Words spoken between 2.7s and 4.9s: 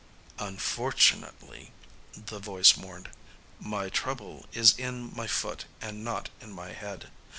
mourned, "my trouble is